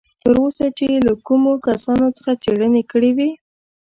تر 0.21 0.35
اوسه 0.43 0.65
چې 0.77 0.83
یې 0.91 0.99
له 1.07 1.13
کومو 1.27 1.51
کسانو 1.67 2.07
څخه 2.17 2.31
څېړنې 2.43 2.83
کړې 2.91 3.11
وې. 3.17 3.29